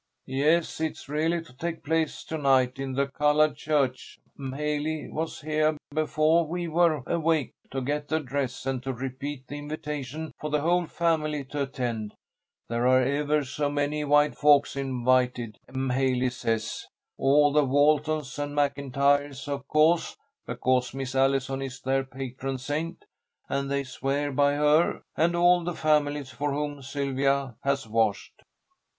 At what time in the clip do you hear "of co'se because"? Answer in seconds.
19.47-20.95